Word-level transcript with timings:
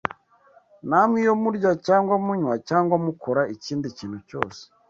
Namwe 0.87 1.17
iyo 1.23 1.33
murya 1.41 1.71
cyangwa 1.87 2.13
munywa 2.25 2.55
cyangwa 2.69 2.95
mukora 3.05 3.41
ikindi 3.55 3.87
kintu 3.97 4.17
cyose, 4.29 4.61